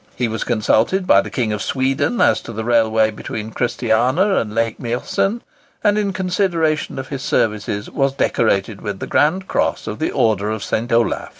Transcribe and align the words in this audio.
He 0.15 0.27
was 0.27 0.43
consulted 0.43 1.05
by 1.05 1.21
the 1.21 1.29
King 1.29 1.53
of 1.53 1.61
Sweden 1.61 2.21
as 2.21 2.41
to 2.41 2.51
the 2.51 2.63
railway 2.63 3.11
between 3.11 3.51
Christiana 3.51 4.33
and 4.37 4.55
Lake 4.55 4.79
Miösen, 4.79 5.41
and 5.83 5.95
in 5.95 6.11
consideration 6.11 6.97
of 6.97 7.09
his 7.09 7.21
services 7.21 7.87
was 7.87 8.13
decorated 8.15 8.81
with 8.81 8.97
the 8.99 9.05
Grand 9.05 9.47
Cross 9.47 9.85
of 9.85 9.99
the 9.99 10.09
Order 10.09 10.49
of 10.49 10.63
St. 10.63 10.91
Olaf. 10.91 11.29